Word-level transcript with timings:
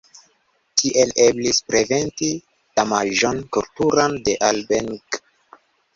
Tiel 0.81 1.11
eblis 1.25 1.59
preventi 1.67 2.29
damaĝon 2.81 3.43
kulturan 3.59 4.17
de 4.29 4.37
Alenburg. 4.49 5.21